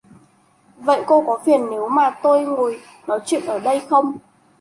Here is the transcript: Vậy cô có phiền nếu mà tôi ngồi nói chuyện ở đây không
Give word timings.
Vậy 0.77 1.03
cô 1.07 1.23
có 1.27 1.39
phiền 1.45 1.67
nếu 1.71 1.87
mà 1.89 2.15
tôi 2.23 2.45
ngồi 2.45 2.81
nói 3.07 3.19
chuyện 3.25 3.45
ở 3.45 3.59
đây 3.59 3.79
không 3.89 4.15